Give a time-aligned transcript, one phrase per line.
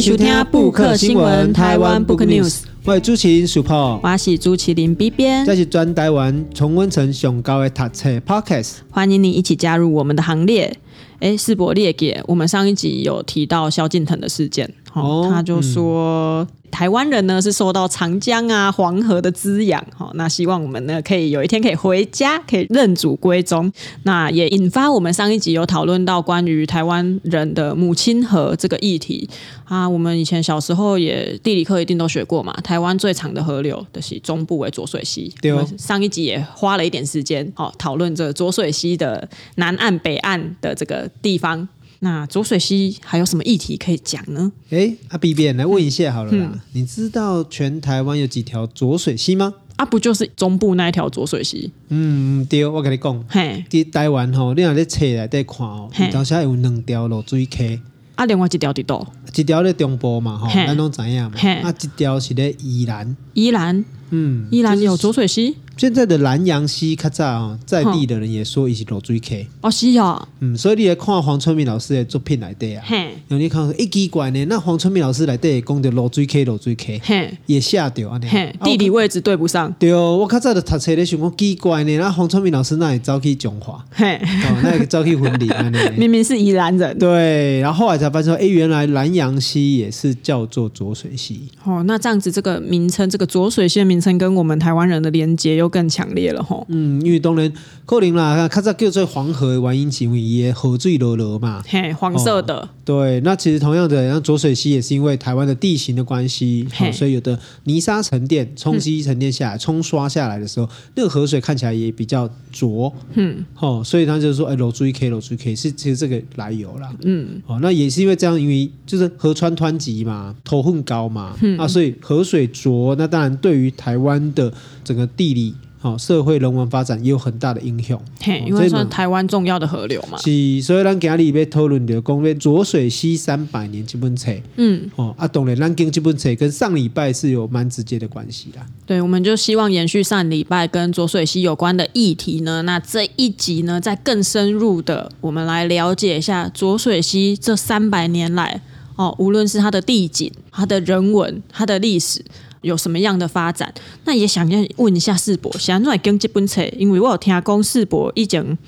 [0.00, 2.62] 迎收听布克新闻台湾 Book News。
[2.84, 10.74] 我是主持人 Super，我是朱麒麟 B 编，这是专台湾重温层上高的读册 Podcast，欢迎你一起加入我们的行列。
[11.18, 16.42] 哎，世博列给我们上一集有提到萧敬腾的事件，哦，他就说。
[16.44, 23.70] 嗯台湾人呢是受到长江啊、黄河的滋养，哈，那希望我们呢可以有一天可以回家，可以认祖归宗。
[24.04, 29.28] 那也引发我们上一集有讨论到关于台湾人的母亲河这个议题
[29.64, 29.86] 啊。
[29.86, 35.34] 我们以前小时候也地理课一定都学过嘛，台湾最长的河流的是中部为浊水溪。
[35.42, 41.68] 对哦，上一集也花了一点时间哦讨论这浊水溪的南岸、北岸的这个地方。
[42.02, 44.50] 那浊水溪还有什么议题可以讲呢？
[44.70, 49.52] 哎，阿 B B 来问一下好了啦，嗯、你知道全台湾有几条浊水溪吗？
[49.76, 51.70] 啊，不就是中部那一条浊水溪？
[51.88, 57.80] 嗯，对，我跟你讲，嘿，在台湾吼，你若在册内底看哦，当时有两条落水溪，
[58.14, 59.06] 啊，另外一条伫倒？
[59.34, 65.56] 一条在中部嘛，吼，咱拢知影嘛，啊，一条是在宜兰，宜兰，嗯，宜兰有浊水溪。
[65.80, 69.46] 现在的南洋溪卡扎啊，在地的人也说一起浊水溪。
[69.62, 72.84] 哦，是哦，嗯，所以你来看黄春明老师的作品来对啊，
[73.28, 77.00] 有你看一奇怪呢，那黄春明老师来对讲的浊水溪浊水溪，
[77.46, 78.20] 也吓掉啊，
[78.62, 79.74] 地理位置对不上。
[79.78, 85.50] 对哦，我卡扎的读册的时候，奇怪呢，那黄春明老师那里走去中华，哦，那个走去婚礼，
[85.96, 86.98] 明明是宜兰人。
[86.98, 91.48] 对，然后后来才发现说，哎，原来南洋溪也是叫做浊水溪。
[91.64, 97.50] 哦，那这样子这个名称，这个浊水溪的名称跟我们台湾人的连接又更强烈了吼，嗯，因为当然
[97.86, 102.68] 可能啦，较早叫做黄河的原因是因为伊的河水流流嘛，嘿，黄色的、哦。
[102.84, 124.52] 对，那其实同样的，像浊水溪也是因为台湾的地形的关系，哦、所以有的泥沙沉淀、冲积沉淀下来、冲、嗯、刷下来的时候，那个河水看起来也比较浊，嗯，哦，所以他就说，哎，浊水溪，浊水溪是其实这个来由啦，嗯，哦，那也是因为这样，因为就是河川湍急嘛，头份高嘛，嗯、啊，所以河水浊，那当然对于台湾的
[124.84, 125.54] 整个地理。
[125.82, 127.98] 好，社会人文发展也有很大的影响。
[128.20, 130.18] 嘿，因为算台湾重要的河流嘛。
[130.18, 134.30] 是，所以咱今日要讨论的讲，浊水溪三百年这本册。
[134.56, 138.66] 嗯，哦，啊，当然，咱跟这本册跟上礼拜是有蛮直接的关系啦。
[138.84, 142.60] 对，我们就希望延续上礼拜跟浊水溪有关的议题呢。
[142.60, 148.60] 那这一集呢，再更深入的，我们来了解一下浊水溪这三百年来，
[148.96, 152.22] 哦，无论是它的地景、它的人文、它的历史。
[152.62, 153.72] 有什么样的发展？
[154.04, 158.58] 那也想要问一下世博，想要来跟这本册，因为我有听讲世博以前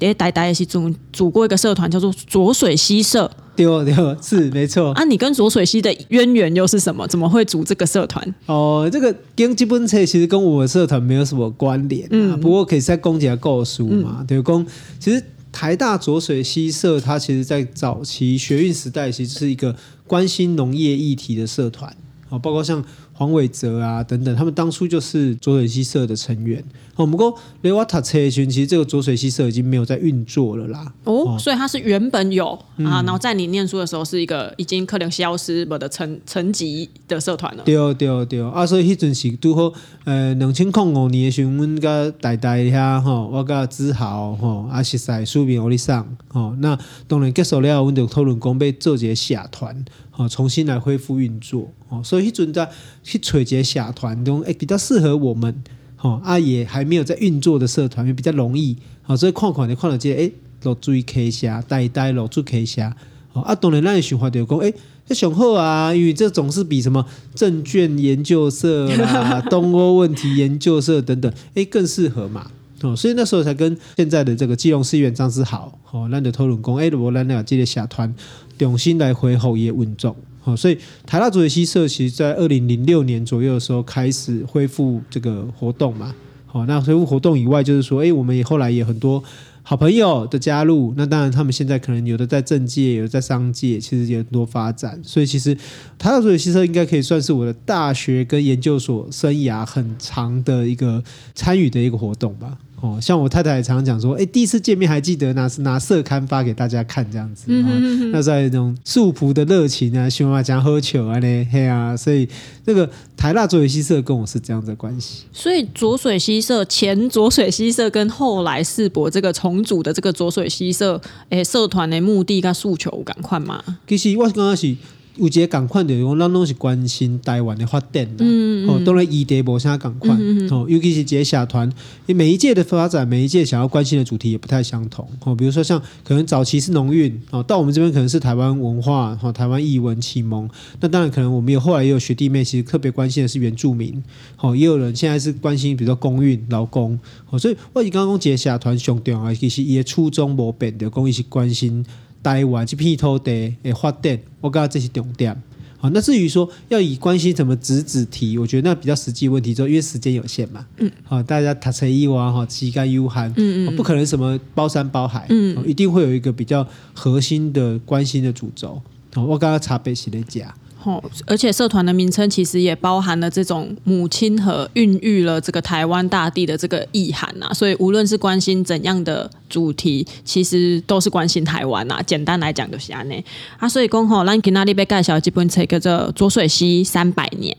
[0.00, 3.30] 在台大的时候组过一个社团，叫做浊水溪社。
[3.56, 4.92] 对对，是没错。
[4.94, 7.06] 啊，你跟浊水溪的渊源又是什么？
[7.06, 8.34] 怎么会组这个社团？
[8.46, 12.08] 哦，这个跟这本册其实跟我的社团没有什么关联、啊。
[12.10, 14.66] 嗯，不过可以再公开告诉嘛，嗯、对公。
[14.98, 15.22] 其实
[15.52, 21.96] 台大浊水溪社，它其实在早期学运时代，其实是一个关心农业议题的社团。
[22.30, 22.84] 哦，包括像。
[23.14, 26.62] 黄伟哲啊，等等，他们当初就是左水溪社的成员。
[26.96, 30.92] 我们讲雷瓦塔车群，其实这个浊水溪社已经没有在运作了啦。
[31.04, 37.64] 哦，所以它是原本有、嗯、啊，然后在你念书的时候是一个已经可能消失了的层层级的社团了。
[37.64, 39.72] 对对对，啊，所以迄阵时拄好，
[40.04, 46.78] 呃，两千零五年的时候，阮甲大大遐吼，我甲志豪吼，啊，实在书面我哩上吼，那
[47.08, 49.84] 当然结束了，阮就讨论讲要做一个社团。
[50.10, 51.72] 好，重新来恢复运作。
[51.88, 52.70] 哦，所以迄阵在
[53.02, 55.64] 去找一个社团中，诶，比较适合我们。
[56.04, 58.76] 哦，啊，也还没有在运作的社团，也比较容易。
[59.02, 62.92] 好，所以看看你看到这个，诶，浊水溪社，代代浊水溪社。
[63.32, 64.74] 好，啊，当然咱的想法就讲，诶，
[65.06, 67.04] 这上好啊，因为这总是比什么
[67.34, 72.50] 证券研究社啦、东欧问题研究社等等，诶，更适合嘛。
[72.82, 78.14] 哦，所以那时候才跟现在的这个基隆市议员张志豪，哦，咱就讨论讲，诶，如果咱俩这个社团。
[78.56, 86.14] 重新来恢复也稳重，好，所以台大浊水溪社其实在二零零六年左右的时候开始恢复这个活动嘛，
[86.44, 89.24] 好，那恢复活动以外，就是说，诶，我们也后来也很多
[89.62, 95.54] 好朋友的加入，那当然他们现在可能有的在政界，有的在商界，其实也很多发展，所以其实
[95.98, 101.02] 台大浊水溪社应该可以算是我的大学跟研究所生涯很长的一个
[101.34, 102.58] 参与的一个活动吧。
[102.84, 112.28] 哦，像我太太也常常讲说，哎，第一次见面还记得拿拿社刊发给大家看这样子，嗯、哼哼那在那种素朴的热情啊，喜欢讲喝酒啊呢，嘿啊，所以
[112.66, 115.22] 那个台大左水西社跟我是这样的关系。
[115.32, 123.64] 所以左水西社前左水西社跟后来世博这个重组的这个左水西社，哎，社团的目的跟诉求赶快嘛？
[123.86, 124.76] 其实我刚开始。
[125.16, 131.72] 有一个共款的，我咱拢是关心台湾的发展的，嗯哦，当然议题无啥共款，嗯嗯哦，尤其是这些社团，
[132.06, 140.48] 每一届的发展，每一届想要关心的主题也不太相同，哦，比如说像可能早期是农运，哦，到我们这边可能是台湾文化，哦，台湾译文启蒙，
[140.80, 144.02] 那当然可能我们有后来也有学弟妹，其实特别关心的是原住民，
[144.40, 146.98] 哦，也有人现在是关心，比如说公运、劳工，
[147.30, 151.86] 哦，所以我刚刚讲这些社团上重要，其实伊的初衷无变，就讲伊是关心。
[152.24, 155.40] 台湾这片土地诶发展，我觉得这是重点。
[155.76, 160.66] 好，那至于说要以关心什么直子题，我觉得那比较实际问题，就因为时间有限嘛。
[160.78, 160.90] 嗯。
[161.04, 163.30] 好，大家塔成一娃哈，膝盖幽寒。
[163.36, 163.76] 嗯嗯。
[163.76, 165.26] 不可能什么包山包海。
[165.28, 165.62] 嗯。
[165.66, 168.80] 一定会有一个比较核心的关心的主轴。
[169.12, 170.52] 好，我刚刚查北西的讲。
[170.84, 182.00] 哦，而且社团的名称其实也包含了这种母亲和孕育了这个台湾大地的这个意涵呐，所以无论是关心怎样的主题，其实都是关心台湾呐。
[182.06, 183.24] 简单来讲就是安内
[183.58, 187.56] 啊，所以讲吼，咱今仔日要介绍这本册叫做《浊水溪三百年》。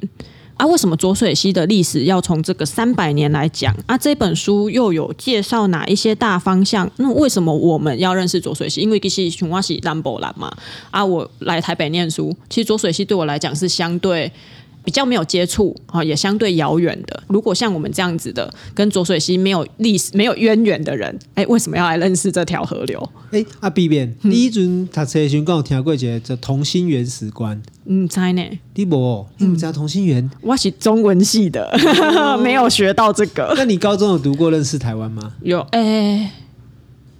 [0.58, 3.76] 啊，为什么浊水溪的历史要从这个三百年来讲？
[3.86, 6.90] 啊，这本书又有介绍哪一些大方向？
[6.98, 8.82] 那为什么我们要认识浊水溪？
[8.82, 10.56] 因为其实琼花是南部人嘛。
[10.92, 14.32] 啊，我来台北念书，其实浊水溪对我来讲是相对。
[14.86, 17.24] 比较没有接触啊，也相对遥远的。
[17.28, 23.10] 如果像我们这样子的，跟浊水溪没有历史、没有渊源的人，哎，为什么要来认识这条河流？
[23.32, 27.62] 哎，阿 B 边，第一阵读册时刚有听过一个叫同心圆史观。
[27.88, 28.42] 嗯，猜呢？
[28.76, 29.26] 你无？
[29.38, 30.30] 你们知道同心圆？
[30.42, 31.70] 我是中文系的，
[32.16, 33.54] 哦、 没有学到这个。
[33.58, 35.34] 那你高中有读过认识台湾吗？
[35.42, 36.32] 有，哎，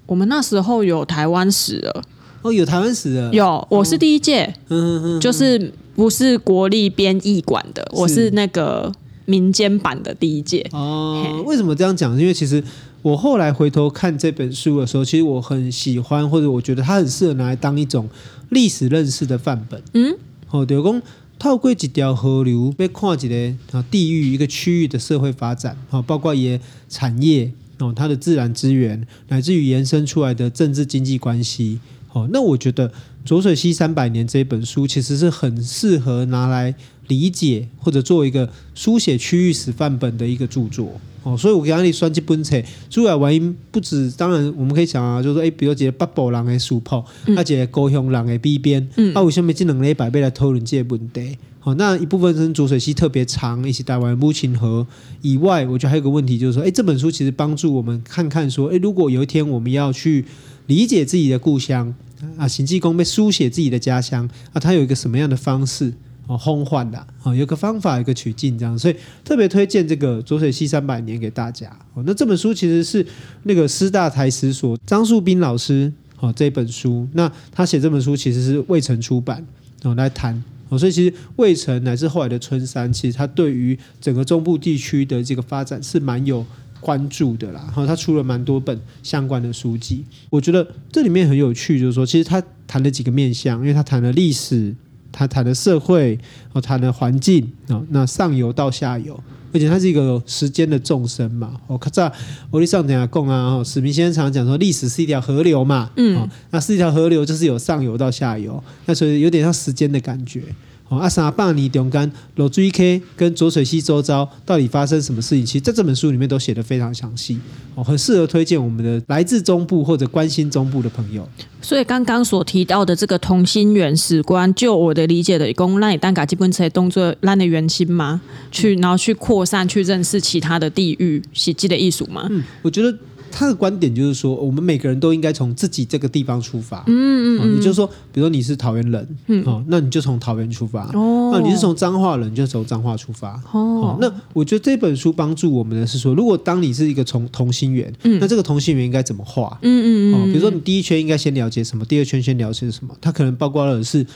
[0.06, 2.04] 我们那时候有台湾史了。
[2.44, 3.32] 哦，有台湾史的。
[3.34, 4.46] 有，我是第一届。
[4.70, 5.74] 嗯嗯嗯，就是。
[5.96, 8.92] 不是国立编译馆的，我是那个
[9.26, 10.68] 民间版的第一届。
[10.74, 12.20] 哦，为什么这样讲？
[12.20, 12.62] 因为其实
[13.02, 18.10] 我后来回头看这本书的时候，其实我很喜欢，或者我觉得它很适合拿来当一种
[18.50, 19.82] 历史认识的范本。
[19.94, 20.16] 嗯，
[20.48, 21.02] 好，比如说
[21.40, 26.60] 透过几条河流，被看一个啊地域一个区域的社会发展，啊，包括也
[26.90, 31.80] 产业哦，它的自然资源，乃至于延伸出来的政治经济关系。
[32.16, 32.88] 哦，那我觉得
[33.26, 36.74] 《浊水溪三百年》这本书其实是很适合拿来
[37.10, 40.94] 理解或者做一个书写区域史范本的一个著作。
[41.24, 42.56] 哦，所以我给你算这本册，
[42.90, 51.38] 主要原因不止，当然我们可以讲啊，就是说，哎，比如一个北部人的书泡，啊，一个高雄人的笔编，嗯，啊，为什么这两个礼拜要来讨论这个问题？
[51.60, 54.88] 好，那一部分是浊水溪特别长，一起台湾母亲河
[55.22, 60.24] 以外，我觉得还有一个问题就是说，哎，这本书其实帮助我们看看说，哎，如果有一天我们要去
[60.68, 61.94] 理解自己的故乡。
[62.38, 65.94] 啊，行济公被书写自己的家乡啊，他有一个什么样的方式
[66.28, 71.70] 哦，烘唤的啊，有个方法，有个取径这样，所以特别推荐这个《浊水溪三百年》给大家。
[71.94, 73.06] 哦，那这本书其实是
[73.44, 79.46] 那个师大台史所张树斌老师哦这本书，那他写这本书其实是未曾出版
[79.84, 86.46] 哦来谈哦，所以其实魏城乃至后来的春山，其实他对于整个中部地区的这个发展是蛮有。
[86.86, 94.72] 关注的啦，然后他出了蛮多本相关的书籍，我觉得这里面很有趣，就是说，其实他谈了几个面向，因为他谈了历史，
[95.12, 96.20] 他谈了社会，
[96.54, 99.20] 哦，谈了环境，啊，那上游到下游，
[99.52, 101.60] 而且他是一个时间的纵深嘛。
[101.66, 102.12] 我看在
[102.52, 110.44] 我哋上等啊，史明先生常讲说，历史是一条河流嘛，嗯，那是一条河流，就是有上游到下游，那所以有点像时间的感觉。
[110.88, 115.44] 哦，阿三百年中间，罗追 K 跟浊水溪周遭到底发生什么事情？
[115.44, 117.40] 其实在这本书里面都写得非常详细，
[117.74, 121.28] 哦，很适合推荐我们的来自中部或者关心中部的朋友。
[121.60, 128.22] 所以刚刚所提到的这个同心圆史观，就我的理解的，讲让你单嘎基本车动作让的圆心吗？
[128.52, 132.28] 去然后去扩散，去认识其他的地域，喜剧的艺术吗？
[132.30, 132.96] 嗯，我觉得。
[133.38, 136.86] 他的观点就是说，我们每个人都应该从自己这个地方出发。
[136.88, 140.86] 嗯嗯嗯，也就是说，比如说你是桃园人，嗯，哦，那你就从桃园出发。
[140.94, 143.38] 哦，那你是从彰化人，你就从彰化出发。
[143.52, 149.60] 哦，那我觉得这本书帮助我们的是说，如果当你是一个从同心圆，嗯，那这个同心圆应该怎么画？
[149.64, 152.96] 嗯嗯嗯，哦，比如说你第一圈应该先了解什么，第二圈先了解什么？
[153.02, 154.10] 它可能包括了是，比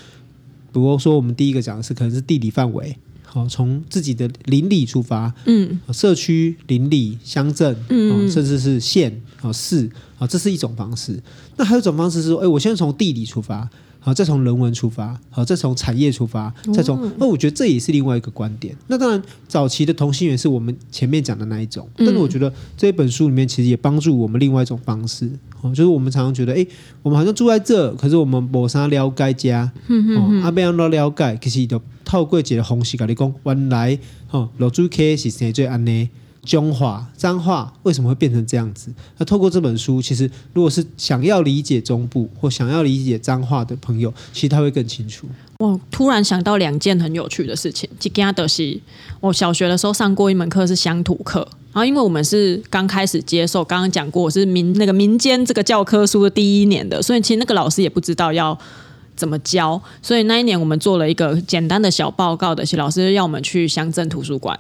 [0.80, 2.96] 如说我们第一个讲的是可能是地理范围。
[3.32, 11.22] 好，从自己的邻里出发，嗯，社区、邻里、乡镇，嗯，甚至是县、啊市，啊，这是一种方式。
[11.56, 13.70] 那还有一种方式是说，哎，我先从地理出发。
[14.02, 18.76] 好，再从人文出发，好，再从产业出发，再从那我觉得这也是另外一个观点。
[18.88, 25.30] 那当然，早期的同心圆是我们前面讲的那一种，但是我觉得这一本书里面其实也帮助我们另外一种方式。
[25.62, 26.66] 哦，就是我们常常觉得，哎，
[27.04, 34.00] 我们好像住在这，可是我们没啥了解家，哦，阿边样都了解，其实就透过一个方式跟你讲，原来，
[34.32, 36.10] 哦，浊水溪是谁最安呢？
[36.46, 38.92] 中华彰化为什么会变成这样子？
[39.18, 45.28] 那透过这本书，其实如果是想要理解中部或想要理解彰化的朋友，其实他会更清楚。
[45.60, 47.90] 我突然想到两件很有趣的事情。
[48.00, 48.82] 吉加德西，
[49.20, 51.40] 我小学的时候上过一门课是乡土课，
[51.74, 58.58] 然后因为我们是刚开始接受，刚刚讲过是民那个民间这个教科书的第一年的，所以其实那个老师也不知道要。
[59.16, 59.82] 怎么教？
[60.02, 64.58] 所以那一年我们做了一个简单的小报告的，是老师要我们去乡镇图书馆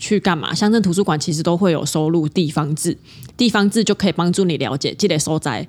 [0.00, 0.52] 去干嘛？
[0.52, 2.96] 乡镇图书馆其实都会有收录地方志，
[3.36, 5.64] 地方志就可以帮助你了解积累收窄。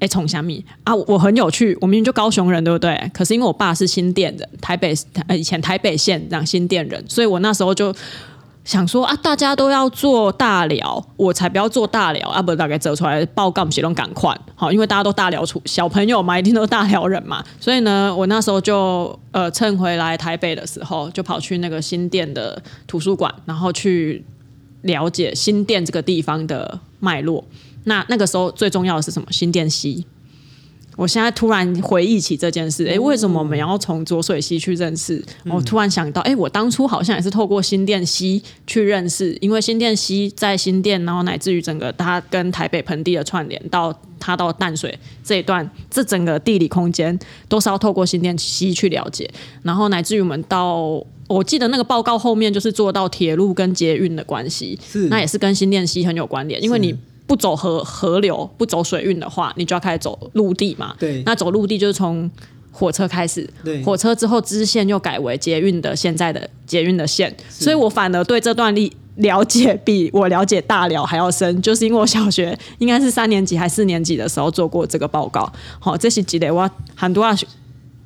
[0.00, 0.94] 哎，从虾米啊？
[0.94, 3.10] 我很有趣，我明明就高雄人，对不对？
[3.14, 4.92] 可是因为我爸是新店人，台北
[5.28, 7.94] 呃以前台北县这样新店人，所以我那时候就。
[8.68, 12.42] 想说啊，大家都要做大寮，我才不要做大寮啊！
[12.42, 24.22] 不，大概折出来报告写都赶快好，因为大家都大寮出小朋友嘛，一定都大寮人嘛，所以呢，我那时候就呃趁回来台北的时候，就跑去那个新店的图书馆，然后去
[24.82, 27.42] 了解新店这个地方的脉络。
[27.84, 29.26] 那那个时候最重要的是什么？
[29.30, 30.04] 新店溪。
[30.98, 35.24] 我现在突然回忆起这件事，哎，为什么我们要从浊水溪去认识？
[35.44, 47.16] 嗯、我突然想到，哎，我当初好像也是透过新店溪去认识，因为新店溪在新店，然后乃至于整个它跟台北盆地的串联，到它到淡水这一段，这整个地理空间
[47.48, 49.30] 都是要透过新店溪去了解，
[49.62, 56.92] 然后乃至于我们到，我记得那个报告后面就是做到铁路跟捷运的关系，是那也是跟新店溪很有关联，因为你。
[57.28, 60.96] 不走河河流，不走水运的话，你就要开始走陆地嘛。
[60.98, 62.28] 对，那走陆地就是从
[62.72, 63.48] 火车开始。
[63.62, 75.52] 对，火车之后支线又改为捷运的现在的捷运的线，所以我反而对这段历了解比我了解大寮还要深，就是因为我小学应该是三年级还四年级的时候做过这个报告。
[75.78, 77.36] 好，这是记得我很多啊。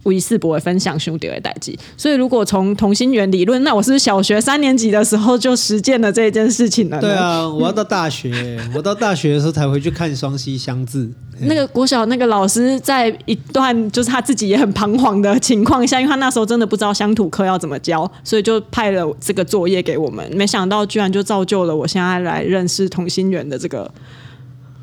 [0.02, 6.98] 无一世博会分享兄弟的代际，所以如果从同心圆理论，那我是是小学三年级的时候就实践了这件事情了？
[6.98, 11.10] 对啊，我要到大学， 我到大学的时候才回去看双溪相字。
[11.40, 20.26] 那个国小那个老师在一段就是他自己也很彷徨的情况下，因为他那时候真的不知道乡土课要怎么教，所以就派了这个作业给我们。
[20.34, 23.90] 没想到居然就造就了我现在来认识同心圆的这个。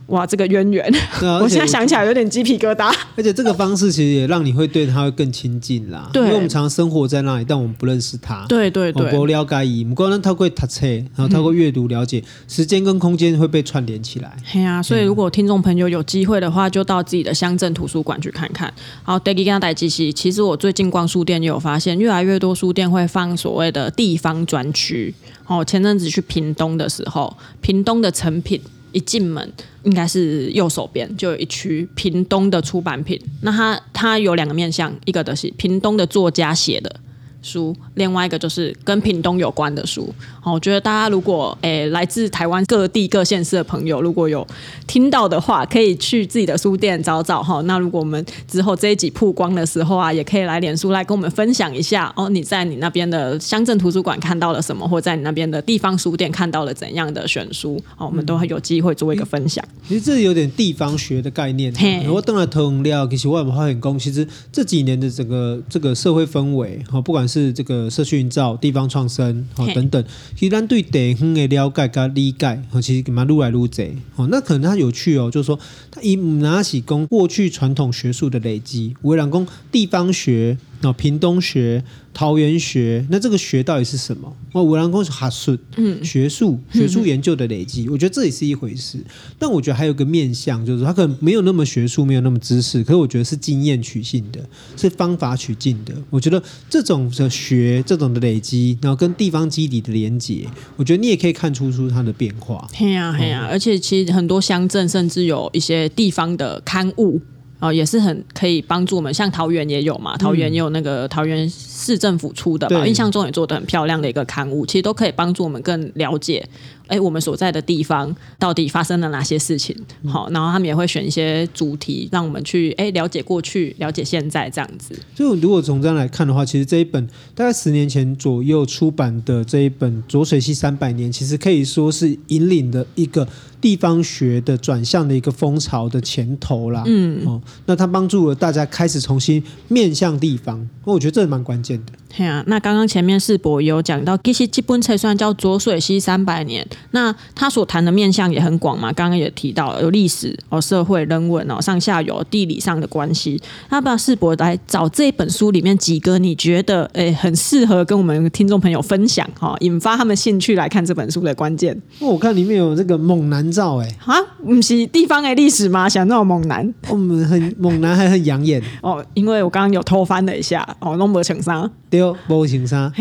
[0.10, 0.86] 哇，这个渊源，
[1.24, 2.94] 啊、 我现在想起来有点鸡皮疙瘩。
[3.16, 6.10] 而且这个方式其实也让你会对他会更亲近啦。
[6.12, 8.46] 对，因为我们常常生活在那里，但我们不认识他。
[8.48, 14.36] 对对对，不了解伊，不过呢，透过读册，然后透过阅读了解，时间跟空间会被串联起来。
[14.52, 18.74] 对啊，所以如果听众朋友有机会的话，就到自己的乡镇图书馆去看看。
[19.04, 25.14] 好，，Daddy 跟他带机器，其实我最近逛书店也有发现，越来越多书店会放所谓的地方专区。
[25.46, 28.60] 哦，前阵子去屏东的时候，屏东的成品。
[28.92, 29.52] 一进门，
[29.84, 33.20] 应该是右手边就有一区屏东的出版品。
[33.42, 37.00] 那它它有两个面向，一个的是屏东的作家写的。
[37.42, 40.14] 书，另外一个就是跟屏东有关的书。
[40.42, 44.46] 好，我觉得大家如果诶、欸、来自台湾各地各县市的朋友，如果有
[44.88, 47.62] 听到的话，可以去自己的书店找找哈。
[47.62, 52.30] 那如果我们之后这一集曝光的时候啊，也可以来脸书来跟我们分享一下哦。
[52.30, 57.82] 你在你那边的乡镇图书馆看到了什么，或在你那边的地方书店看到了怎样的选书？
[57.98, 59.64] 哦，我们都会有机会做一个分享。
[59.88, 61.74] 其实这有点地方学的概念。
[62.10, 70.04] 我当然同料，其实我们发现讲，其实这几年的整个这个社会氛围，哈，不管是这个社区营造、地方创生哦等等，
[70.36, 74.28] 其实咱对地方的了解跟理解，其实蛮愈来愈多哦。
[74.32, 75.60] 那可能它有趣哦，就是说，
[75.92, 80.58] 它以拿起讲过去传统学术的累积，为人讲地方学。
[80.82, 81.84] 那屏东学、
[82.14, 84.34] 桃园学，那这个学到底是什么？
[84.54, 88.98] 哦，五郎公是哈术，嗯，学术学术研究的累积，嗯，我觉得这也是一回事。
[89.38, 94.40] 但我觉得还有个面向，就是他可能没有那么学术，没有那么知识，可是我觉得是经验取信的，
[94.78, 95.94] 是方法取径的。
[96.10, 102.68] 我觉得这种的学，这种的累积，然后跟地方基底的连接，我觉得你也可以看出出它的变化。
[102.74, 107.22] 嘿呀嘿呀，而且其实很多乡镇甚至有一些地方的刊物。
[107.60, 116.48] 哦，也是很可以帮助我们，像桃园也有嘛，桃园也有那个桃园市政府出的吧，印象中也做的很漂亮的一个刊物，其实都可以帮助我们更了解。
[116.88, 119.76] 哎，我们所在的地方到底发生了哪些事情？
[120.08, 124.98] 好，然后他们也会选一些主题，让我们去哎了解过去，了解现在这样子。
[125.14, 133.28] 就如果从这样来看的话，其实这一本大概十年前左右出版的这一本《浊水溪三百年》，其实可以说是引领的一个
[133.62, 136.84] 地方学的转向的一个风潮的前头啦。
[136.88, 141.94] 嗯，哦，那它帮助了大家开始重新面向地方，我觉得这蛮关键键的。
[142.18, 148.92] 对啊，那刚刚前面世博有讲到，其实基本册算叫《浊水溪三百年》，那他所谈的面向也很广嘛。
[148.92, 153.40] 刚刚也提到有历史哦、社会、人文哦、上下游、地理上的关系。
[153.70, 161.80] 那不要士博来找这本书里面几个你觉得诶、欸、很适合跟我们听众朋友分享哈、哦，引发他们兴趣来看这本书的关键。
[162.00, 165.88] 我看里面有这个猛男照哎，啊，不是地方的历史吗？
[165.90, 171.70] 想那种猛男，我们很猛男还很养眼 哦，因为我刚刚有偷翻了一下哦，弄不成啥。
[171.90, 172.92] 对，不行啥？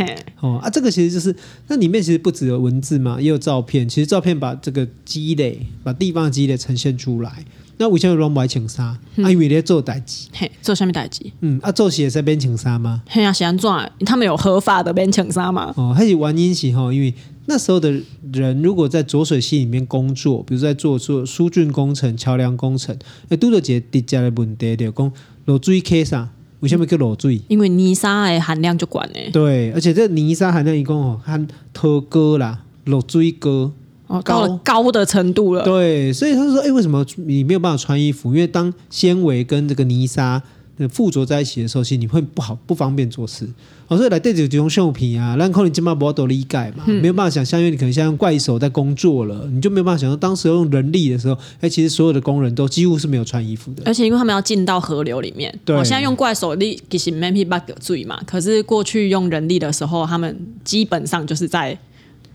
[0.40, 1.34] 哦啊，这个其实就是
[1.66, 3.88] 那里面其实不只有文字嘛，也有照片。
[3.88, 7.44] 其实照片把这个积累，把地方的积累呈现出来。
[7.80, 8.84] 那为什么拢不爱请沙？
[9.22, 11.24] 啊，因为在做代志，嘿，做什么代志？
[11.42, 13.02] 嗯，啊，做事在边请沙吗？
[13.08, 13.70] 嘿啊，是安怎？
[14.04, 15.72] 他们有合法的边请沙吗？
[15.76, 17.14] 哦，还是原因是吼，因为
[17.50, 17.90] 那时候的
[18.32, 22.94] 人如果在浊水溪里面工作，比如在做做疏浚工程、桥梁工程，
[23.30, 25.12] 哎，都有一个直接的问题，就讲
[25.46, 26.28] 漏水溪啥？
[26.60, 27.40] 为什么叫漏水？
[27.48, 29.18] 因为泥沙的含量就管呢。
[29.32, 33.72] 对，而且这泥沙含量一共哦，含脱高啦，漏水高。
[34.08, 35.62] 哦，高了高的程度了。
[35.64, 38.34] 对，所以他说：“哎，为什么你没有办法穿衣服？
[38.34, 40.42] 因为当纤维跟这个泥沙
[40.86, 43.48] 附着在一起的时候，其实你会不好不方便做事。
[43.88, 55.58] 哦，所以来这就用橡皮啊，让可能肩膀不要都理解嘛，没有办法想象，因为你可能像用怪手在工作了，你就没有办法想象当时用人力的时候，哎，其实所有的工人都几乎是没有穿衣服的，而且因为他们要进到河流里面。
[55.64, 61.76] 对，我现在用怪手力其实没办法注意嘛，可是过去用人力的时候，他们基本上就是在。”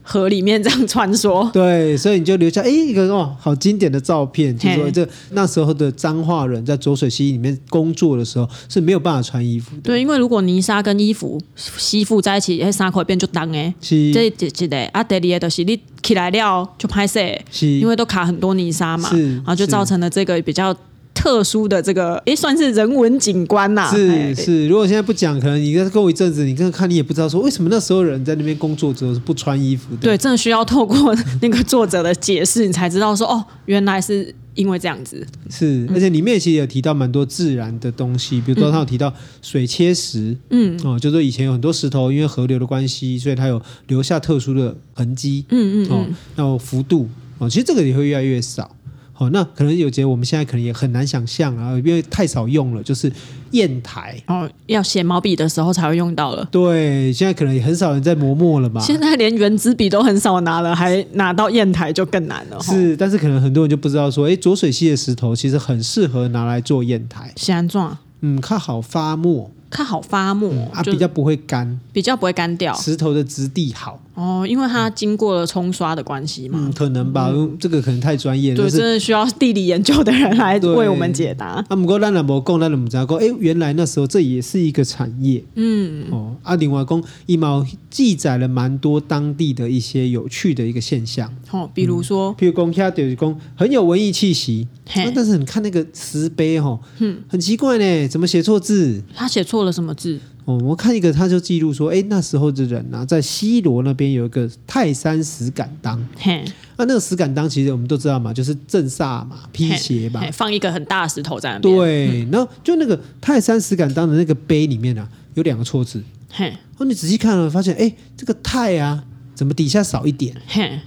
[0.03, 9.81] 河里面这样穿梭，对，所以你就留下哎一个哦好经典的照片，就说这那时候的彰化人在浊水溪里面工作的时候是没有办法穿衣服的。
[9.83, 14.11] 对，因为如果泥沙跟衣服吸附在一起，哎，沙口变就当哎，是。
[14.11, 17.19] 这这这的啊，第二个就是你起来了就拍摄，
[17.49, 20.75] 是，因为都卡很多泥沙嘛，是，然后就造成了这个比较。
[21.13, 23.91] 特殊的这个，哎，算是人文景观呐、啊。
[23.95, 30.01] 是是，如果现在不讲，可能你再过一阵子，你看看你也不知道说为什么那时候人在那边工作之后是不穿衣服的。
[30.01, 35.25] 对，真的需要透过那个作者的解释，你才知道说哦，原来是因为这样子。
[35.49, 46.05] 是，而且里面其实也有提到蛮多自然的东西，比如说他有提到水切石，嗯，哦，就是说以前有很多石头因为河流的关系，所以它有留下特殊的痕迹，嗯嗯，哦，
[46.35, 48.75] 然后幅度，哦，其实这个也会越来越少。
[49.17, 53.11] 哦，那可能有节我们现在可能也很难想象啊，因为太少用了，就是
[53.51, 56.43] 砚台哦，要写毛笔的时候才会用到了。
[56.51, 58.81] 对，现在可能也很少人在磨墨了吧？
[58.81, 62.59] 现在连原子笔都很少拿了，还拿到砚台就更难了。
[62.59, 67.31] 是，但是可能很多人就不知道说，哎，浊水溪的石头其实很适合拿来做砚台。
[67.35, 69.51] 形状嗯，它好发墨。
[69.75, 72.71] 它好发墨、嗯、啊，比较不会干，比较不会干掉。
[72.75, 76.59] 石头的质地好哦，因为它经过了冲刷的关系嘛。
[76.61, 78.57] 嗯，可能吧，嗯、这个可能太专业了。
[78.57, 81.47] 对，真的需要地理研究的人来为我们解答。
[81.47, 85.43] 啊，不过咱也无讲，咱也不知道讲，哎，原来那时候这也是一个产业。
[85.55, 91.33] 嗯，哦，啊，另外讲，一毛记载了蛮多当地的一些有趣的一个现象。
[91.51, 94.67] 哦，比如说，譬、嗯、如讲，他就是讲很有文艺气息。
[94.85, 99.01] 啊、但是你看那个石碑哈，嗯，很奇怪呢，怎么写错字？
[99.15, 100.19] 他写错了什么字？
[100.45, 105.97] 哦，我看一个，他就记录说，哎，那时候的人啊，在西罗那边有一个泰山石敢当。
[106.17, 106.43] 嘿，
[106.77, 111.75] 那那个石敢当，其实我们都知道嘛，就是镇煞嘛，辟邪嘛，放一个很大的石头在那边。
[111.75, 116.03] 对，然后就那个泰山石敢当的那个碑里面啊，有两个错字。
[116.29, 120.35] 嘿，哦，你仔细看了，发现，哎，这个泰啊，怎么底下少一点？
[120.47, 120.79] 嘿，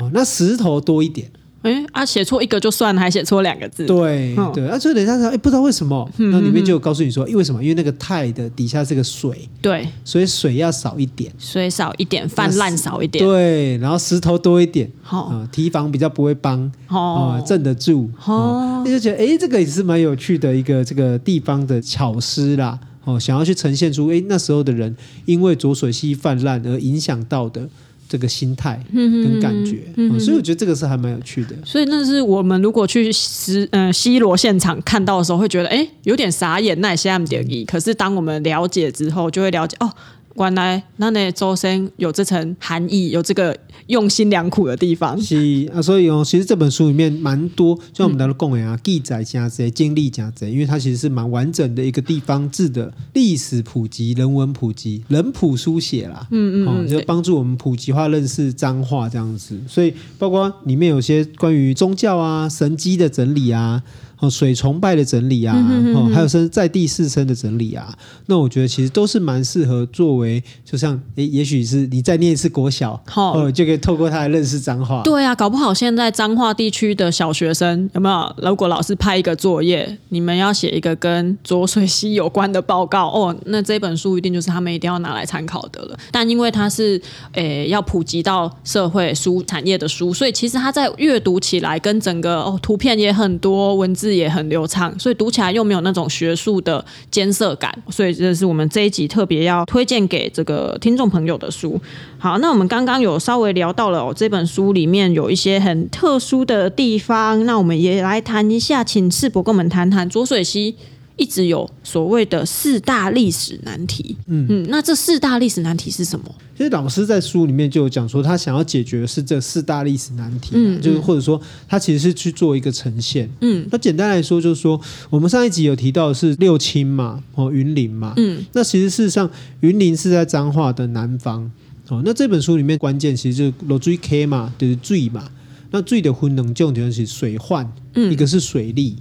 [0.00, 1.30] 哦，那石头多一点。
[1.62, 3.84] 哎，啊，写错一个就算了，还写错两个字。
[3.84, 7.62] 对、哦、对，啊，所以等一下说，哎，不知道为什么，那里面就有告诉你说，因为什么？
[7.62, 24.96] 因为那个泰的底下是个水，对，所以水要少一点，水少一点，泛滥少一点，对，然后石头多一点，好、哦，堤防比较不会帮，哦，镇得住，哦，你就觉得，哎，这个也是蛮有趣的一个这个地方的巧思啦，哦，想要去呈现出，哎，那时候的人
[25.26, 27.68] 因为浊水溪泛滥而影响到的。
[28.10, 31.54] 这个心态跟感觉，嗯嗯嗯，所以我觉得这个是还蛮有趣的。
[31.64, 37.64] 所以那是我们如果去西嗯西罗现场看到的时候，会觉得哎有点傻眼，那也是这么点一。
[37.64, 39.88] 可是当我们了解之后，就会了解哦。
[40.36, 43.56] 原来那那周深有这层含义，有这个
[43.88, 45.20] 用心良苦的地方。
[45.20, 56.26] 是啊，所以哦，其实这本书里面蛮多，像我们的讲的啊，记载加这些经历加这些，因为它其实是蛮完整的一个地方志的历史普及、人文普及、人普书写啦。
[56.30, 59.58] 嗯嗯，嗯，就帮助我们普及化认识彰化这样子。
[59.66, 63.82] 所以包括里面有些关于宗教啊、神机的整理啊。
[64.20, 65.56] 哦，水崇拜的整理啊，
[65.94, 67.92] 哦，还有甚至在地四声的整理啊，
[68.26, 75.02] 那我觉得其实都是蛮适合作为，就像诶，也许是你再念一次国小，好、哦，就可以透过它来认识彰化。
[75.02, 78.48] 对啊，搞不好现在彰化地区的小学生有没有？
[78.48, 85.98] 如果老师派一个作业，你们要写一个跟浊水溪有关的报告哦，那这本书一定就是他们一定要拿来参考的了。
[86.10, 87.00] 但因为它是
[87.32, 101.80] 诶要普及到社会书产业的书，所以其实它在阅读起来跟整个哦图片也很多，文字也很流畅，所以读起来又没有那种学术的艰涩感，所以这是我们这一集特别要推荐给这个听众朋友的书。
[102.18, 110.74] 好，那我们刚刚有稍微聊到了哦，这本书里面有一些很特殊的地方，那我们也来谈一下，请世博跟我们谈谈浊水溪。
[111.20, 114.46] 一直有所谓的四大历史难题，嗯。
[114.48, 116.34] 嗯，那这四大历史难题是什么？
[116.56, 124.80] 其实老师在书里面就有讲说，他想要解决的是这四大历史难题，嗯，就是或者说他其实是去做一个呈现，嗯，那简单来说就是说，
[125.10, 129.30] 我们上一集有提到的是六轻嘛，哦，云林嘛，嗯，那其实事实上
[129.60, 131.50] 云林是在彰化的南方，
[131.88, 135.30] 哦，那这本书里面关键其实就是落水溪嘛，就是水嘛，
[135.70, 138.96] 那水的分两种，就是水患，嗯，一个是水利。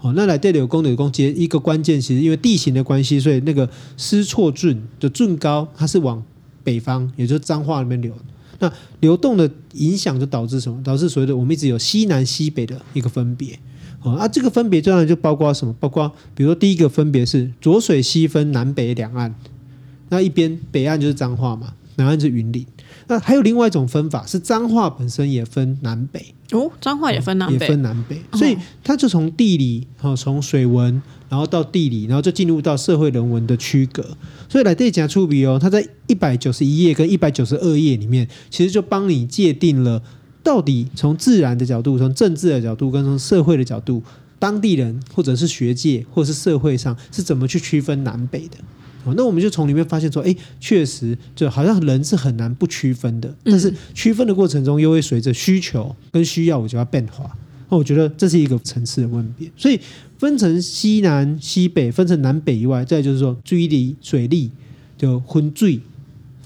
[0.00, 6.22] 好，那来对柳工柳工接一个关键，其实因为地形的关系，所以那个湿错圳的圳高，它是往
[6.62, 8.14] 北方，也就是彰化那边流。
[8.60, 10.80] 那流动的影响就导致什么？
[10.84, 13.58] 导致所谓的我们一直有西南西北的一个分别。
[14.02, 15.74] 哦，啊，这个分别当然就包括什么？
[15.80, 19.34] 包括比如说第一个分别是浊水溪分南北两岸，
[20.10, 22.64] 那一边北岸就是彰化嘛，南岸是云林。
[23.08, 26.34] 那还有另外一种分法是彰化本身也分南北。
[26.52, 34.02] 哦，彰化也分南北，也分南北，所以它就从地理，哈，从水文，然后到地理，然后就进入到社会人文的区隔。
[34.48, 40.02] 所以来这讲触笔哦，它在一百九十一页跟一百九十二页里面，其实就帮你界定了
[40.42, 44.02] 到底从自然的角度、从政治的角度跟从社会的角度，
[44.38, 48.56] 当地人或者是学界或者是社会上是怎么去区分南北的。
[49.16, 57.30] 那我们就从里面发现说，哎，确实就好像人是很难不区分的，但是区分的过程中又会随着需求跟需要，我就要变化。
[57.70, 59.50] 那我觉得这是一个层次的问题。
[59.56, 59.78] 所以
[60.18, 64.50] 分成西南西北，分成南北以外，再就是说水利水利
[64.96, 65.80] 就分水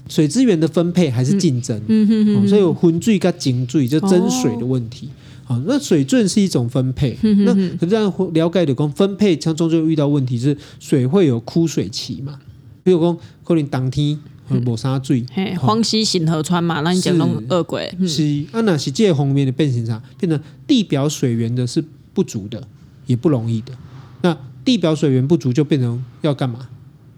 [0.09, 5.09] 水资源的分配还是竞争，嗯嗯嗯，所以有分水跟井水就争水的问题。
[5.45, 12.39] 好，那水圳是一种分配，那可是这样了解的讲分配，像终究遇到问题是水会有枯水期嘛？
[12.83, 15.25] 比如讲，可能当天没啥水，
[15.59, 20.01] 荒溪新河川嘛，那你讲弄恶鬼是啊，那是这个方面的变形啥？
[20.17, 22.65] 变成地表水源的是不足的，
[23.05, 23.73] 也不容易的。
[24.21, 26.69] 那地表水源不足，就变成要干嘛？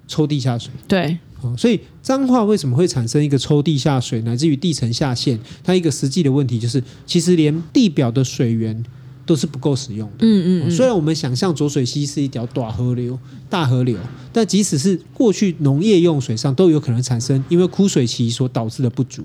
[0.07, 0.71] 抽地下水。
[0.87, 1.17] 对，
[1.57, 5.39] 所以彰化为什么会产生一个抽地下水，乃至于地层下陷？
[5.63, 8.83] 它一个实际的问题就是，其实连地表的水源。
[9.27, 10.17] 都是不够使用的。
[10.19, 13.17] 嗯嗯，虽然我们想象浊水溪是一条大河流、
[13.49, 13.97] 大河流，
[14.31, 19.23] 但即使是过去农业用水上都有可能产生因为枯水期所导致的不足。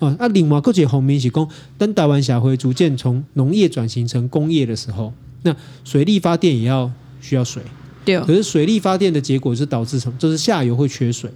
[0.00, 7.62] 啊，那另外一个方面是讲，当台湾社会逐渐从农业转型成工业的时候，那水力发电也要需要水。
[8.04, 8.20] 对。
[8.20, 10.16] 可是水力发电的结果是导致什么？
[10.18, 11.30] 就是下游会缺水。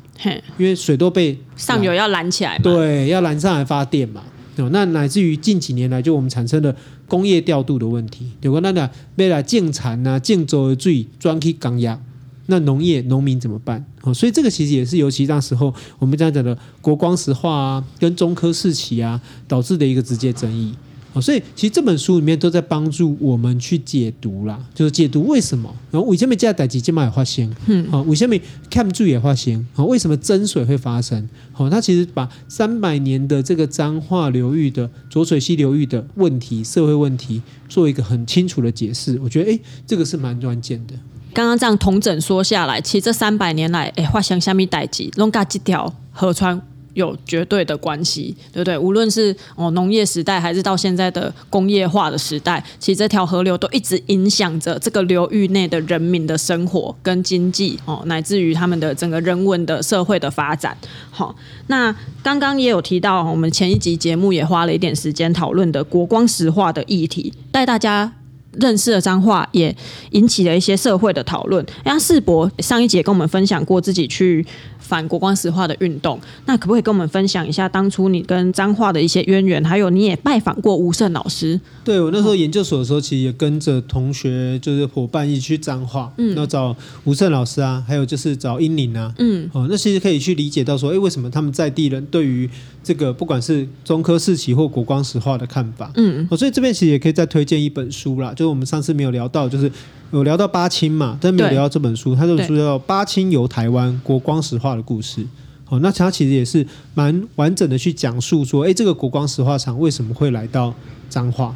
[0.58, 2.62] 因为水都被上游要拦起来嘛。
[2.62, 4.22] 对，要拦上来发电嘛。
[4.58, 6.74] 哦，那乃至于近几年来，就我们产生了
[7.06, 12.00] 工业调度的问题，有个那那未来建产呐、建州的最专去港压，
[12.46, 13.84] 那农业农民怎么办？
[14.00, 20.74] 哦，所以这个其实也是尤其那时候我们这样讲的国光石化啊，跟中科四期啊导致的一个直接争议。
[21.20, 28.36] 所以其实这本书里面都在帮助我们去解读啦，就是解读为什么，然后为什么这样代志这么也发生，嗯，好，为什么
[28.70, 31.28] 看住也发生，好，为什么增水会发生？
[31.52, 40.94] 好，他其实把三百年的这个彰化流域的浊水溪流域的问题、社会问题做一个很清楚的解释，我觉得哎，这个是蛮关键的。
[41.32, 46.60] 刚刚这样统整说下来，其实这三百年来，哎，发生什么代志，弄个几条河川。
[46.96, 48.76] 有绝对的关系，对不对？
[48.78, 60.74] 无论是哦农业时代，还是到现在的工业化的时代，其实这条河流都一直影响着这个流域内的人民的生活跟经济哦，乃至于他们的整个人文的社会的发展。
[61.10, 68.10] 好，那刚刚也有提到，我们前一集节目也花了一点时间讨论的国光石化的议题，带大家
[68.52, 69.76] 认识了彰化，也
[70.12, 71.62] 引起了一些社会的讨论。
[71.84, 74.46] 像世博上一节跟我们分享过自己去。
[74.86, 79.62] 反国光石化的运动，那可不可以跟我们分享一下当初你跟彰化的一些渊源？
[79.64, 81.60] 还有你也拜访过吴胜老师？
[81.84, 92.48] 对，我那时候研究所的时候，其实也跟着同学就是伙伴一起去彰化，嗯，那找吴胜老师啊，还有就是找英宁啊，嗯，哦，那其实可以去理解到说，哎，为什么他们在地人对于
[92.84, 99.70] 这个不管是中科四期或国光石化的看法，嗯，哦，所以这边其实也可以再推荐一本书啦，就是我们上次没有聊到，就是
[100.12, 102.14] 有聊到八青嘛，但没有聊到这本书。
[102.14, 105.20] 他这本书叫《八青游台湾国光石化的故事》。
[105.64, 106.64] 好，那他其实也是
[106.94, 110.72] 蛮完整的去讲述说，哎，这个国光石化厂为什么会来到
[111.10, 111.54] 彰化？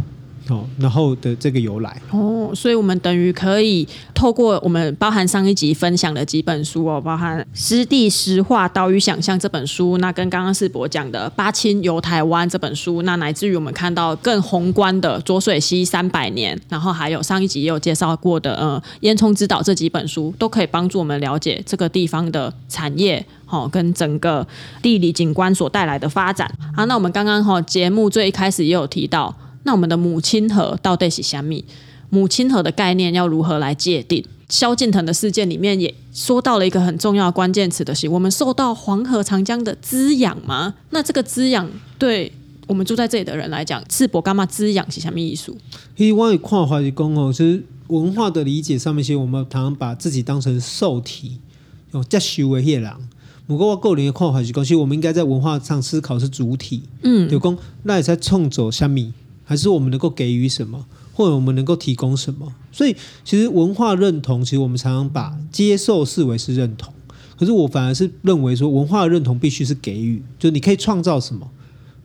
[0.79, 24.47] 然后的这个由来哦，所以我们等于可以透过我们包含上一集分享的几本书哦，包含《湿地石化岛屿想象》这本书，那跟刚刚世博讲的《八钦游台湾》这本书，那乃至于我们看到更宏观的浊水溪三百年，然后还有上一集也有介绍过的呃烟囱之岛这几本书，都可以帮助我们了解这个地方的产业，好、跟整个
[24.83, 26.51] 地理景观所带来的发展。
[26.75, 29.35] 啊，那我们刚刚哈、节目最一开始也有提到。
[29.63, 31.63] 那我们的母亲河到底是什么？
[32.09, 34.25] 母亲河的概念要如何来界定？
[34.49, 40.75] 萧敬腾的事件里面也说到了一个很重要的关键词的是，我们受到黄河长江的滋养吗？
[40.91, 41.71] 那这个滋养
[42.01, 42.33] 对
[42.67, 45.55] 我们住在这里的人来讲，赤膊干嘛滋养是什么意思？
[45.97, 51.39] 因为我看法是讲哦，其实文化的理解上面，其实我们常常把自己当成受体，
[51.93, 52.93] 有接受的那个人。
[53.47, 59.13] 不过我个人的看法是讲，其实我们应该在文化上思考是主体，嗯，就讲那也在创造什么？
[59.51, 62.55] 还是我们能够给予什么，或者我们能够提供什么？
[62.71, 66.95] 所以，其实文化认同，其实我们常常把接受视为是认同。
[67.37, 71.51] 可是我反而是认为说，文化认同必须是给予，就你可以创造什么，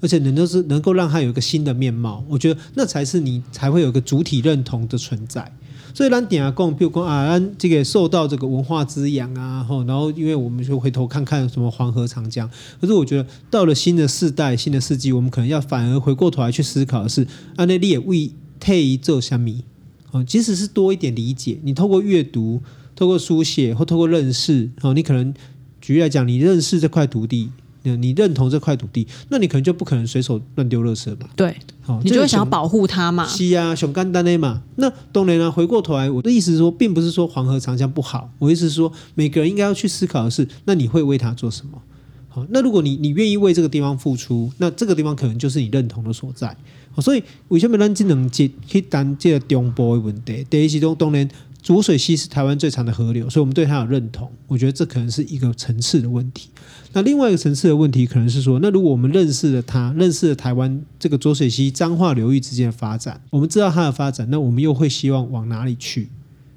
[0.01, 2.25] 而且能够是能够让它有一个新的面貌。
[2.27, 5.55] 我觉得那才是你才会有一个主体认同的存在。
[5.95, 12.45] 所以，咱点啊讲，比如讲啊，咱这个受到这个文化滋养啊，然后因为我们就回头看看什么黄河、长江。
[12.81, 17.23] 可是，我觉得到了新的世代、新的世纪，我们可能要反而回过头来去思考的是，
[17.55, 18.29] 啊，那你也为
[18.60, 19.63] 退一做虾米？
[20.12, 22.62] 哦，即使是多一点理解，你透过阅读、
[22.93, 25.34] 透过书写或透过认识，哦，你可能
[25.79, 27.51] 举例来讲，你认识这块土地。
[27.95, 31.28] 你认同这块土地，那你可能就不可能随手乱丢垃圾嘛？
[31.36, 33.28] 对，好，你就会想要保护它嘛？
[33.28, 34.63] 是啊，熊干丹内嘛。
[34.78, 41.82] 那当然了，回过头来，我的意思是说，并不是说黄河长江不好，我意思是说，每个人应该要去思考的是，那你会为它做什么？
[42.30, 46.56] 好，那如果你你愿意为这个地方付出，那这个地方可能就是你认同的所在。
[47.02, 50.45] 所以为什么咱只能接去谈这个中波的问题？
[50.50, 51.30] 第一是说，当然
[51.62, 54.32] 浊水溪是台湾最长的河流，所以我们对它有认同。
[54.48, 56.50] 我觉得这可能是一个层次的问题。
[56.95, 66.08] 那另外一个层次的问题，可能是说，那如果我们认识了它，认识了台湾这个浊水溪彰化流域之间的发展，我们知道它的发展，那我们又会希望往哪里去？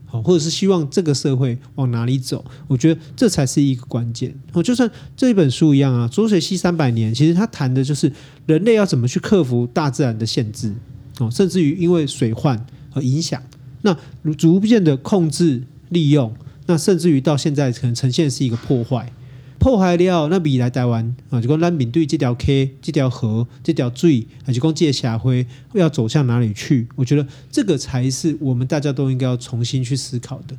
[0.07, 2.44] 好，或者是希望这个社会往哪里走？
[2.68, 4.33] 我觉得这才是一个关键。
[4.53, 8.12] 哦，就像这一本书一样啊，《浊水溪三百年》，其实它谈的就是
[8.46, 10.72] 人类要怎么去克服大自然的限制，
[11.18, 13.42] 哦，甚至于因为水患和影响，
[13.83, 13.92] 那
[14.38, 16.33] 逐渐的控制利用，
[16.66, 19.12] 那甚至于到现在可能呈现是一个破坏。
[19.59, 25.44] 破坏了，那未来台湾啊，就讲咱面对这条溪、这条河、这条水，还是讲这个社会
[25.75, 26.87] 要走向哪里去？
[26.94, 30.57] 我觉得这个才是我们大家都应该要重新去思考的。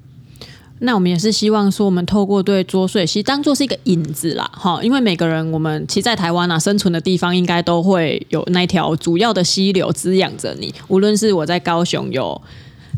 [0.79, 10.73] 那我们也是希望说，我们透过对浊水溪当做是一个引子啦，哈，因为每个人我们其实在台湾啊生存的地方，应该都会有那条主要的溪流滋养着你。
[10.87, 12.41] 无论是我在高雄有。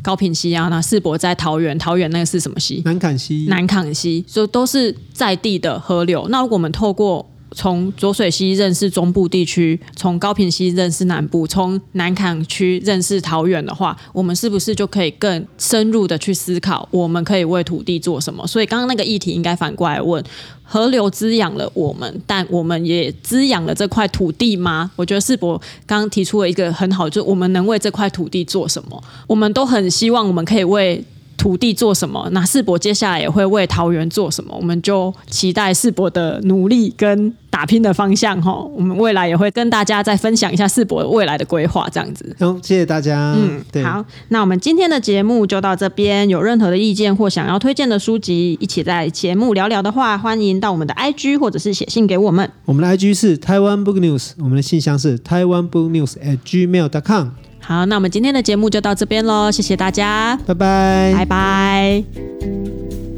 [0.01, 2.81] 高平溪啊，那世博在桃园，桃园那个是什么溪？
[2.83, 3.45] 南崁溪。
[3.47, 6.27] 南崁溪，所以都是在地的河流。
[6.29, 18.47] 那如果我们透过从浊水溪认识中部地区，从高屏溪认识南部，从南崁区认识桃园的话，我们是不是就可以更深入的去思考，我们可以为土地做什么？
[18.47, 20.23] 所以刚刚那个议题应该反过来问：
[20.63, 24.89] 河流滋养了我们，但我们也滋养了这块土地吗？
[24.95, 29.03] 我觉得世博刚刚提出了一个很好，就是我们能为这块土地做什么？
[29.27, 31.03] 我们都很希望我们可以为。
[31.41, 32.29] 土地做什么？
[32.33, 34.55] 那世博接下来也会为桃园做什么？
[34.55, 38.53] 我们就期待世博的努力跟打拼的方向哈。
[38.75, 42.35] 我们未来也会跟大家再分享一下世博未来的规划，这样子。
[42.39, 43.33] 好，谢谢大家。
[43.35, 43.81] 嗯，对。
[43.83, 46.29] 好，那我们今天的节目就到这边。
[46.29, 52.47] 有任何的意见或想要推荐的书籍，一起在节目聊聊的话，欢迎到我们的 IG 或者是写信给我们。
[52.65, 57.29] 我们的 IG 是台湾 Book News，我们的信箱是台湾 Book News at gmail.com。
[57.61, 63.10] 好，那我们今天的节目就到这边喽，谢谢大家，拜拜，拜拜。